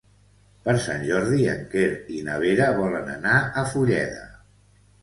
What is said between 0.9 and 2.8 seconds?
Jordi en Quer i na Vera